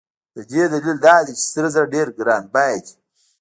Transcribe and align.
د 0.35 0.37
دې 0.51 0.63
دلیل 0.71 0.97
دا 1.05 1.15
دی 1.25 1.33
چې 1.39 1.45
سره 1.53 1.67
زر 1.75 1.85
ډېر 1.95 2.07
ګران 2.17 2.43
بیه 2.53 2.79
دي. 2.85 2.93